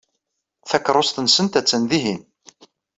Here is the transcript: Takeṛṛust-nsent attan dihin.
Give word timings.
Takeṛṛust-nsent 0.69 1.59
attan 1.59 1.83
dihin. 1.89 2.21